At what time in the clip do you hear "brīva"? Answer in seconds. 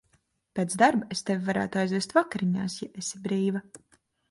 3.29-3.65